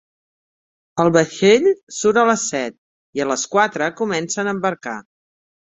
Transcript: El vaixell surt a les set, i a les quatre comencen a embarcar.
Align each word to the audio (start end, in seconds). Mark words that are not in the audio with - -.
El 1.03 1.09
vaixell 1.17 1.67
surt 1.99 2.21
a 2.23 2.25
les 2.31 2.47
set, 2.55 2.77
i 3.21 3.23
a 3.27 3.29
les 3.35 3.47
quatre 3.55 3.93
comencen 4.03 4.51
a 4.53 4.59
embarcar. 4.59 4.99